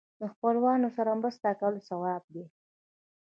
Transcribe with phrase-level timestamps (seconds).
[0.19, 2.45] د خپلوانو سره مرسته کول ثواب دی.